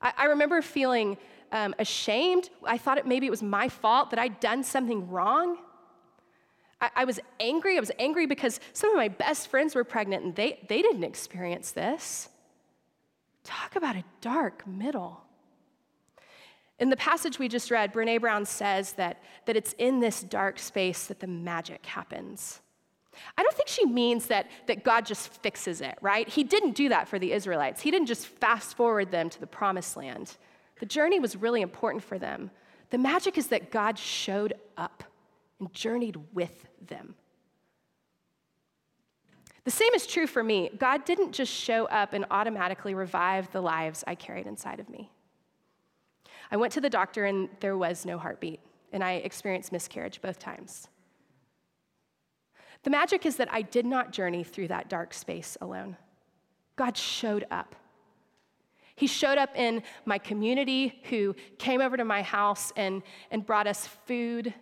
I, 0.02 0.12
I 0.18 0.24
remember 0.26 0.60
feeling 0.60 1.16
um, 1.52 1.74
ashamed. 1.78 2.50
I 2.64 2.76
thought 2.78 2.98
it, 2.98 3.06
maybe 3.06 3.26
it 3.26 3.30
was 3.30 3.42
my 3.42 3.68
fault 3.68 4.10
that 4.10 4.18
I'd 4.18 4.40
done 4.40 4.62
something 4.62 5.08
wrong. 5.08 5.58
I, 6.84 7.02
I 7.02 7.04
was 7.04 7.20
angry. 7.40 7.76
I 7.76 7.80
was 7.80 7.90
angry 7.98 8.26
because 8.26 8.60
some 8.72 8.90
of 8.90 8.96
my 8.96 9.08
best 9.08 9.48
friends 9.48 9.74
were 9.74 9.84
pregnant 9.84 10.24
and 10.24 10.34
they, 10.34 10.60
they 10.68 10.82
didn't 10.82 11.04
experience 11.04 11.70
this. 11.70 12.28
Talk 13.42 13.76
about 13.76 13.96
a 13.96 14.04
dark 14.20 14.66
middle. 14.66 15.22
In 16.78 16.90
the 16.90 16.96
passage 16.96 17.38
we 17.38 17.48
just 17.48 17.70
read, 17.70 17.92
Brene 17.92 18.20
Brown 18.20 18.44
says 18.44 18.92
that, 18.94 19.22
that 19.46 19.56
it's 19.56 19.74
in 19.78 20.00
this 20.00 20.22
dark 20.22 20.58
space 20.58 21.06
that 21.06 21.20
the 21.20 21.26
magic 21.26 21.86
happens. 21.86 22.60
I 23.38 23.42
don't 23.44 23.54
think 23.54 23.68
she 23.68 23.86
means 23.86 24.26
that, 24.26 24.48
that 24.66 24.82
God 24.82 25.06
just 25.06 25.28
fixes 25.42 25.80
it, 25.80 25.96
right? 26.00 26.28
He 26.28 26.42
didn't 26.42 26.72
do 26.72 26.88
that 26.88 27.06
for 27.06 27.18
the 27.18 27.32
Israelites. 27.32 27.80
He 27.80 27.92
didn't 27.92 28.08
just 28.08 28.26
fast 28.26 28.76
forward 28.76 29.12
them 29.12 29.30
to 29.30 29.38
the 29.38 29.46
promised 29.46 29.96
land. 29.96 30.36
The 30.80 30.86
journey 30.86 31.20
was 31.20 31.36
really 31.36 31.62
important 31.62 32.02
for 32.02 32.18
them. 32.18 32.50
The 32.90 32.98
magic 32.98 33.38
is 33.38 33.46
that 33.48 33.70
God 33.70 33.98
showed 33.98 34.54
up 34.76 35.04
and 35.64 35.74
journeyed 35.74 36.16
with 36.32 36.66
them. 36.86 37.14
The 39.64 39.70
same 39.70 39.94
is 39.94 40.06
true 40.06 40.26
for 40.26 40.42
me. 40.42 40.70
God 40.76 41.06
didn't 41.06 41.32
just 41.32 41.52
show 41.52 41.86
up 41.86 42.12
and 42.12 42.26
automatically 42.30 42.94
revive 42.94 43.50
the 43.50 43.62
lives 43.62 44.04
I 44.06 44.14
carried 44.14 44.46
inside 44.46 44.78
of 44.78 44.90
me. 44.90 45.10
I 46.50 46.58
went 46.58 46.74
to 46.74 46.82
the 46.82 46.90
doctor 46.90 47.24
and 47.24 47.48
there 47.60 47.76
was 47.76 48.04
no 48.04 48.18
heartbeat, 48.18 48.60
and 48.92 49.02
I 49.02 49.12
experienced 49.12 49.72
miscarriage 49.72 50.20
both 50.20 50.38
times. 50.38 50.88
The 52.82 52.90
magic 52.90 53.24
is 53.24 53.36
that 53.36 53.50
I 53.50 53.62
did 53.62 53.86
not 53.86 54.12
journey 54.12 54.44
through 54.44 54.68
that 54.68 54.90
dark 54.90 55.14
space 55.14 55.56
alone. 55.62 55.96
God 56.76 56.96
showed 56.98 57.46
up. 57.50 57.74
He 58.96 59.06
showed 59.06 59.38
up 59.38 59.56
in 59.56 59.82
my 60.04 60.18
community 60.18 61.00
who 61.04 61.34
came 61.58 61.80
over 61.80 61.96
to 61.96 62.04
my 62.04 62.20
house 62.20 62.72
and, 62.76 63.02
and 63.30 63.44
brought 63.44 63.66
us 63.66 63.88
food, 64.06 64.52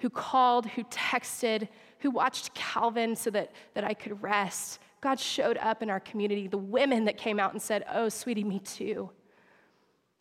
who 0.00 0.10
called, 0.10 0.66
who 0.66 0.84
texted, 0.84 1.68
who 2.00 2.10
watched 2.10 2.54
Calvin 2.54 3.14
so 3.14 3.30
that, 3.30 3.52
that 3.74 3.84
I 3.84 3.94
could 3.94 4.22
rest. 4.22 4.80
God 5.00 5.18
showed 5.18 5.56
up 5.58 5.82
in 5.82 5.90
our 5.90 6.00
community. 6.00 6.46
The 6.46 6.58
women 6.58 7.04
that 7.06 7.16
came 7.16 7.38
out 7.40 7.52
and 7.52 7.62
said, 7.62 7.84
Oh, 7.92 8.08
sweetie, 8.08 8.44
me 8.44 8.58
too. 8.58 9.10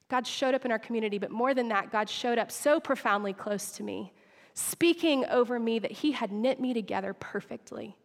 God 0.10 0.26
showed 0.26 0.56
up 0.56 0.66
in 0.66 0.72
our 0.72 0.80
community, 0.80 1.18
but 1.18 1.32
more 1.32 1.54
than 1.54 1.70
that, 1.70 1.92
God 1.92 2.10
showed 2.10 2.38
up 2.38 2.52
so 2.52 2.80
profoundly 2.80 3.34
close 3.34 3.72
to 3.74 3.84
me 3.84 4.14
speaking 4.54 5.26
over 5.28 5.60
me 5.60 5.80
that 5.80 5.92
He 5.92 6.12
had 6.12 6.32
knit 6.32 6.60
me 6.60 6.74
together 6.74 7.14
perfectly, 7.14 7.96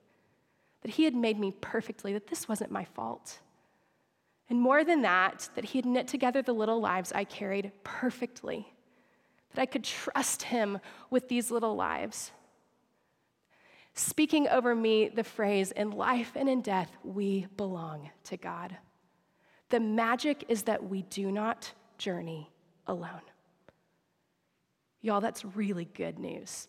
that 0.82 0.92
He 0.92 1.04
had 1.04 1.14
made 1.14 1.38
me 1.38 1.52
perfectly, 1.60 2.12
that 2.12 2.28
this 2.28 2.48
wasn't 2.48 2.70
my 2.70 2.84
fault. 2.84 3.40
And 4.48 4.60
more 4.60 4.84
than 4.84 5.02
that, 5.02 5.48
that 5.54 5.64
He 5.64 5.78
had 5.78 5.86
knit 5.86 6.06
together 6.06 6.42
the 6.42 6.52
little 6.52 6.80
lives 6.80 7.12
I 7.12 7.24
carried 7.24 7.72
perfectly, 7.82 8.72
that 9.54 9.62
I 9.62 9.66
could 9.66 9.84
trust 9.84 10.44
Him 10.44 10.78
with 11.10 11.28
these 11.28 11.50
little 11.50 11.74
lives. 11.74 12.32
Speaking 13.94 14.48
over 14.48 14.74
me 14.74 15.08
the 15.08 15.24
phrase, 15.24 15.70
in 15.70 15.90
life 15.90 16.32
and 16.34 16.48
in 16.48 16.62
death, 16.62 16.90
we 17.04 17.46
belong 17.56 18.10
to 18.24 18.36
God. 18.36 18.76
The 19.70 19.80
magic 19.80 20.44
is 20.48 20.64
that 20.64 20.88
we 20.88 21.02
do 21.02 21.30
not 21.30 21.72
journey 21.96 22.50
alone. 22.86 23.22
Y'all, 25.00 25.20
that's 25.20 25.44
really 25.44 25.84
good 25.84 26.18
news. 26.18 26.68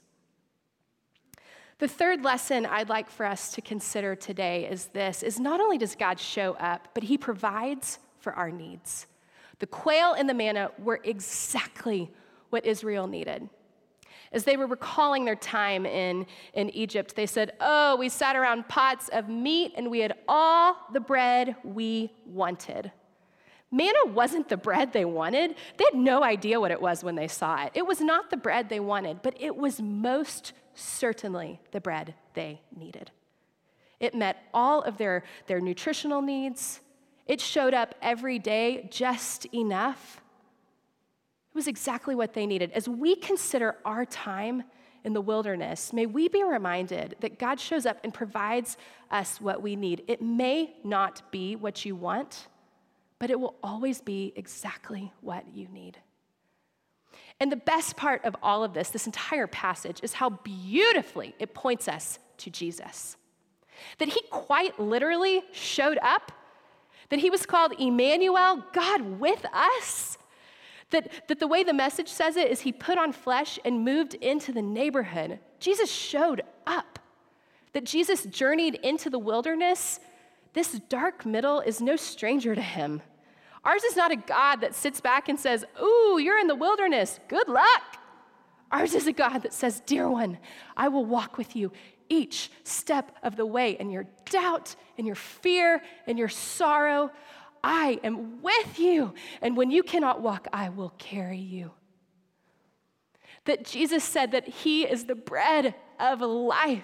The 1.79 1.87
third 1.87 2.23
lesson 2.23 2.65
I'd 2.65 2.89
like 2.89 3.09
for 3.09 3.25
us 3.25 3.51
to 3.53 3.61
consider 3.61 4.15
today 4.15 4.67
is 4.69 4.87
this 4.87 5.23
is 5.23 5.39
not 5.39 5.59
only 5.59 5.77
does 5.77 5.95
God 5.95 6.19
show 6.19 6.53
up, 6.53 6.89
but 6.93 7.03
he 7.03 7.17
provides 7.17 7.99
for 8.19 8.33
our 8.33 8.49
needs. 8.49 9.07
The 9.59 9.67
quail 9.67 10.13
and 10.13 10.29
the 10.29 10.33
manna 10.33 10.71
were 10.77 11.01
exactly 11.03 12.11
what 12.49 12.65
Israel 12.65 13.07
needed. 13.07 13.49
As 14.31 14.43
they 14.43 14.57
were 14.57 14.67
recalling 14.67 15.25
their 15.25 15.35
time 15.35 15.85
in, 15.85 16.25
in 16.53 16.69
Egypt, 16.71 17.15
they 17.15 17.25
said, 17.25 17.53
Oh, 17.61 17.95
we 17.95 18.09
sat 18.09 18.35
around 18.35 18.67
pots 18.67 19.09
of 19.09 19.29
meat 19.29 19.73
and 19.77 19.89
we 19.89 19.99
had 19.99 20.13
all 20.27 20.75
the 20.91 20.99
bread 20.99 21.55
we 21.63 22.11
wanted. 22.25 22.91
Manna 23.71 24.05
wasn't 24.07 24.47
the 24.49 24.57
bread 24.57 24.93
they 24.93 25.05
wanted. 25.05 25.55
They 25.77 25.85
had 25.85 25.95
no 25.95 26.23
idea 26.23 26.59
what 26.59 26.71
it 26.71 26.81
was 26.81 27.03
when 27.03 27.15
they 27.15 27.27
saw 27.27 27.65
it. 27.65 27.71
It 27.73 27.85
was 27.85 27.99
not 27.99 28.29
the 28.29 28.37
bread 28.37 28.69
they 28.69 28.79
wanted, 28.79 29.21
but 29.21 29.35
it 29.39 29.55
was 29.55 29.81
most 29.81 30.53
certainly 30.73 31.59
the 31.71 31.81
bread 31.81 32.13
they 32.33 32.61
needed. 32.75 33.11
It 33.99 34.13
met 34.13 34.43
all 34.53 34.81
of 34.81 34.97
their, 34.97 35.23
their 35.47 35.59
nutritional 35.59 36.21
needs. 36.21 36.81
It 37.25 37.41
showed 37.41 37.73
up 37.73 37.95
every 38.01 38.39
day 38.39 38.87
just 38.91 39.45
enough. 39.53 40.21
It 41.55 41.57
was 41.57 41.67
exactly 41.67 42.13
what 42.13 42.33
they 42.33 42.45
needed. 42.45 42.71
As 42.73 42.87
we 42.87 43.15
consider 43.15 43.77
our 43.85 44.05
time 44.05 44.63
in 45.05 45.13
the 45.13 45.21
wilderness, 45.21 45.93
may 45.93 46.05
we 46.05 46.27
be 46.27 46.43
reminded 46.43 47.15
that 47.21 47.39
God 47.39 47.59
shows 47.59 47.85
up 47.85 47.97
and 48.03 48.13
provides 48.13 48.75
us 49.09 49.39
what 49.39 49.61
we 49.61 49.75
need. 49.75 50.03
It 50.07 50.21
may 50.21 50.75
not 50.83 51.31
be 51.31 51.55
what 51.55 51.85
you 51.85 51.95
want 51.95 52.47
but 53.19 53.29
it 53.29 53.39
will 53.39 53.55
always 53.63 54.01
be 54.01 54.33
exactly 54.35 55.13
what 55.21 55.45
you 55.53 55.67
need. 55.69 55.97
And 57.39 57.51
the 57.51 57.57
best 57.57 57.95
part 57.95 58.23
of 58.25 58.35
all 58.41 58.63
of 58.63 58.73
this, 58.73 58.89
this 58.89 59.05
entire 59.05 59.47
passage, 59.47 59.99
is 60.03 60.13
how 60.13 60.29
beautifully 60.29 61.35
it 61.39 61.53
points 61.53 61.87
us 61.87 62.19
to 62.37 62.49
Jesus. 62.49 63.17
That 63.97 64.09
he 64.09 64.21
quite 64.29 64.79
literally 64.79 65.43
showed 65.51 65.97
up, 66.01 66.31
that 67.09 67.19
he 67.19 67.29
was 67.29 67.45
called 67.45 67.73
Emmanuel, 67.79 68.63
God 68.73 69.19
with 69.19 69.45
us. 69.53 70.17
That, 70.91 71.27
that 71.27 71.39
the 71.39 71.47
way 71.47 71.63
the 71.63 71.73
message 71.73 72.09
says 72.09 72.37
it 72.37 72.51
is 72.51 72.61
he 72.61 72.71
put 72.71 72.97
on 72.97 73.11
flesh 73.11 73.59
and 73.65 73.83
moved 73.83 74.13
into 74.15 74.51
the 74.51 74.61
neighborhood. 74.61 75.39
Jesus 75.59 75.91
showed 75.91 76.41
up. 76.67 76.99
That 77.73 77.85
Jesus 77.85 78.23
journeyed 78.23 78.75
into 78.75 79.09
the 79.09 79.19
wilderness 79.19 79.99
this 80.55 80.71
dark 80.87 81.25
middle 81.25 81.59
is 81.59 81.81
no 81.81 81.97
stranger 81.97 82.55
to 82.55 82.61
him. 82.61 83.01
Ours 83.65 83.83
is 83.83 83.97
not 83.97 84.13
a 84.13 84.15
God 84.15 84.61
that 84.61 84.73
sits 84.73 85.01
back 85.01 85.27
and 85.27 85.37
says, 85.37 85.65
Ooh, 85.83 86.17
you're 86.17 86.39
in 86.39 86.47
the 86.47 86.55
wilderness. 86.55 87.19
Good 87.27 87.49
luck. 87.49 87.97
Ours 88.71 88.95
is 88.95 89.05
a 89.05 89.11
God 89.11 89.39
that 89.39 89.53
says, 89.53 89.81
Dear 89.81 90.09
one, 90.09 90.37
I 90.77 90.87
will 90.87 91.05
walk 91.05 91.37
with 91.37 91.57
you 91.57 91.73
each 92.07 92.51
step 92.63 93.17
of 93.21 93.35
the 93.35 93.45
way 93.45 93.71
in 93.71 93.89
your 93.89 94.05
doubt, 94.29 94.77
in 94.95 95.05
your 95.05 95.15
fear, 95.15 95.81
in 96.07 96.15
your 96.15 96.29
sorrow. 96.29 97.11
I 97.65 97.99
am 98.03 98.43
with 98.43 98.77
you. 98.77 99.15
And 99.41 99.57
when 99.57 99.71
you 99.71 99.81
cannot 99.81 100.21
walk, 100.21 100.47
I 100.53 100.69
will 100.69 100.93
carry 100.99 101.39
you. 101.39 101.71
That 103.45 103.65
Jesus 103.65 104.03
said 104.03 104.31
that 104.31 104.47
He 104.47 104.83
is 104.83 105.05
the 105.05 105.15
bread 105.15 105.73
of 105.99 106.21
life, 106.21 106.83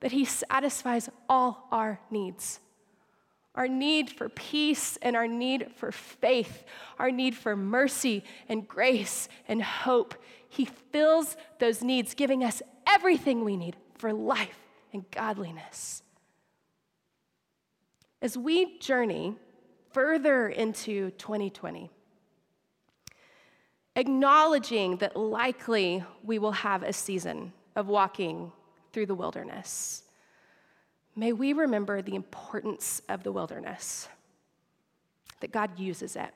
that 0.00 0.12
He 0.12 0.24
satisfies 0.24 1.10
all 1.28 1.66
our 1.72 2.00
needs 2.10 2.60
our 3.56 3.66
need 3.66 4.10
for 4.10 4.28
peace 4.28 4.98
and 5.00 5.16
our 5.16 5.26
need 5.26 5.72
for 5.76 5.90
faith, 5.90 6.64
our 6.98 7.10
need 7.10 7.34
for 7.34 7.56
mercy 7.56 8.22
and 8.48 8.68
grace 8.68 9.28
and 9.48 9.62
hope. 9.62 10.14
He 10.48 10.66
fills 10.66 11.36
those 11.58 11.82
needs, 11.82 12.14
giving 12.14 12.44
us 12.44 12.62
everything 12.86 13.44
we 13.44 13.56
need 13.56 13.76
for 13.96 14.12
life 14.12 14.58
and 14.92 15.10
godliness. 15.10 16.02
As 18.20 18.36
we 18.36 18.78
journey 18.78 19.36
further 19.96 20.48
into 20.48 21.10
2020, 21.12 21.90
acknowledging 23.96 24.98
that 24.98 25.16
likely 25.16 26.04
we 26.22 26.38
will 26.38 26.52
have 26.52 26.82
a 26.82 26.92
season 26.92 27.52
of 27.74 27.88
walking 27.88 28.52
through 28.92 29.06
the 29.06 29.14
wilderness 29.14 30.02
May 31.18 31.32
we 31.32 31.54
remember 31.54 32.02
the 32.02 32.14
importance 32.14 33.00
of 33.08 33.22
the 33.22 33.32
wilderness, 33.32 34.06
that 35.40 35.50
God 35.50 35.78
uses 35.78 36.14
it, 36.14 36.30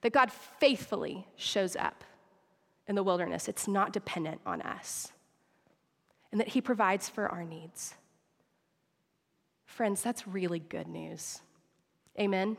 that 0.00 0.12
God 0.12 0.32
faithfully 0.32 1.28
shows 1.36 1.76
up 1.76 2.02
in 2.88 2.96
the 2.96 3.04
wilderness. 3.04 3.46
It's 3.46 3.68
not 3.68 3.92
dependent 3.92 4.40
on 4.44 4.62
us, 4.62 5.12
and 6.32 6.40
that 6.40 6.48
He 6.48 6.60
provides 6.60 7.08
for 7.08 7.28
our 7.28 7.44
needs. 7.44 7.94
Friends, 9.64 10.02
that's 10.02 10.26
really 10.26 10.58
good 10.58 10.88
news. 10.88 11.40
Amen. 12.18 12.56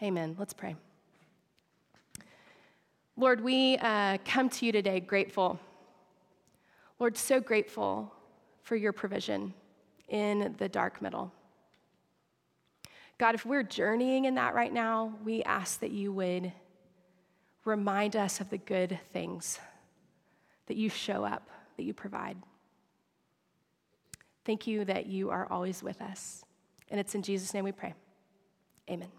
Amen. 0.00 0.36
Let's 0.38 0.52
pray. 0.52 0.76
Lord, 3.16 3.42
we 3.42 3.76
uh, 3.78 4.18
come 4.24 4.48
to 4.48 4.66
you 4.66 4.70
today 4.70 5.00
grateful. 5.00 5.58
Lord, 7.00 7.16
so 7.16 7.40
grateful 7.40 8.12
for 8.62 8.76
your 8.76 8.92
provision 8.92 9.54
in 10.08 10.54
the 10.58 10.68
dark 10.68 11.02
middle. 11.02 11.32
God, 13.18 13.34
if 13.34 13.44
we're 13.44 13.64
journeying 13.64 14.26
in 14.26 14.36
that 14.36 14.54
right 14.54 14.72
now, 14.72 15.14
we 15.24 15.42
ask 15.42 15.80
that 15.80 15.90
you 15.90 16.12
would 16.12 16.52
remind 17.64 18.14
us 18.14 18.40
of 18.40 18.50
the 18.50 18.58
good 18.58 19.00
things 19.12 19.58
that 20.66 20.76
you 20.76 20.88
show 20.88 21.24
up, 21.24 21.50
that 21.76 21.82
you 21.82 21.92
provide. 21.92 22.36
Thank 24.44 24.68
you 24.68 24.84
that 24.84 25.06
you 25.06 25.30
are 25.30 25.50
always 25.50 25.82
with 25.82 26.00
us. 26.00 26.44
And 26.88 27.00
it's 27.00 27.16
in 27.16 27.22
Jesus' 27.22 27.52
name 27.52 27.64
we 27.64 27.72
pray. 27.72 27.94
Amen. 28.90 29.17